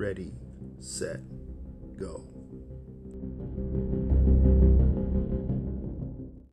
ready, 0.00 0.32
set. 0.78 1.39